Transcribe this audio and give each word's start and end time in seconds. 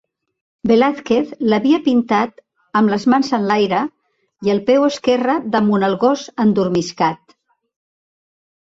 Velázquez 0.69 1.33
l'havia 1.51 1.79
pintat 1.87 2.41
amb 2.81 2.93
les 2.95 3.05
mans 3.15 3.29
enlaire 3.39 3.83
i 4.49 4.55
el 4.57 4.63
peu 4.71 4.87
esquerre 4.89 5.37
damunt 5.59 5.89
el 5.91 5.99
gos 6.07 6.29
endormiscat. 6.47 7.41